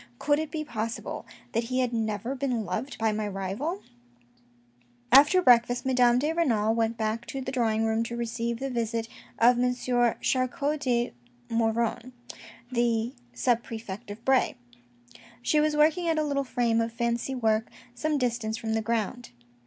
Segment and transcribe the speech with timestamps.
[0.17, 3.83] "Could it be possible that he had never been loved by my rival?"
[5.11, 9.07] After breakfast Madame de Renal went back to the drawing room to receive the visit
[9.37, 9.75] of M.
[9.75, 11.13] Charcot de
[11.51, 12.13] Maugiron,
[12.71, 14.55] the sub prefect of Bray.
[15.43, 19.29] She was working at a little frame of fancy work some distance from the ground.